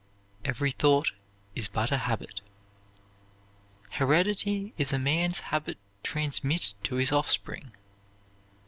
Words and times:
"Even 0.43 0.71
thought 0.71 1.11
is 1.53 1.67
but 1.67 1.91
a 1.91 1.97
habit." 1.99 2.41
Heredity 3.91 4.73
is 4.75 4.91
a 4.91 4.97
man's 4.97 5.41
habit 5.53 5.77
transmitted 6.01 6.73
to 6.85 6.95
his 6.95 7.11
offspring. 7.11 7.71